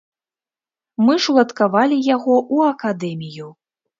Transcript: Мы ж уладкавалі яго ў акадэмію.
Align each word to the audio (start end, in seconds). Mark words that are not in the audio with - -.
Мы 1.07 1.17
ж 1.25 1.29
уладкавалі 1.33 1.97
яго 2.15 2.35
ў 2.39 2.57
акадэмію. 2.71 3.47